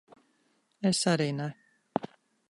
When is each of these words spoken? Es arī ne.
Es 0.91 1.01
arī 1.11 1.27
ne. 1.41 1.49